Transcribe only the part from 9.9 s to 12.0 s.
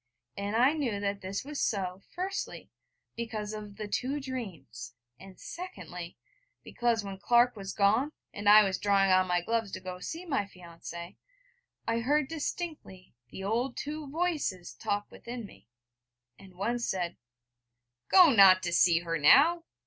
to see my fiancée, I